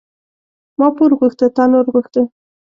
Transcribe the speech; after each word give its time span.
ما 0.79 0.87
پور 0.95 1.11
غوښته 1.19 1.45
تا 1.55 1.63
نور 1.71 1.85
غوښته. 1.93 2.21